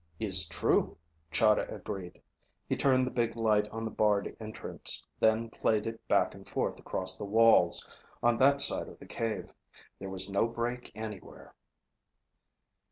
"Is 0.19 0.47
true," 0.47 0.97
Chahda 1.29 1.71
agreed. 1.71 2.19
He 2.67 2.75
turned 2.75 3.05
the 3.05 3.11
big 3.11 3.35
light 3.35 3.67
on 3.69 3.85
the 3.85 3.91
barred 3.91 4.35
entrance, 4.39 5.05
then 5.19 5.51
played 5.51 5.85
it 5.85 6.07
back 6.07 6.33
and 6.33 6.49
forth 6.49 6.79
across 6.79 7.19
the 7.19 7.25
walls 7.25 7.87
on 8.23 8.37
that 8.37 8.61
side 8.61 8.87
of 8.87 8.97
the 8.97 9.05
cave. 9.05 9.53
There 9.99 10.09
was 10.09 10.27
no 10.27 10.47
break 10.47 10.91
anywhere. 10.95 11.53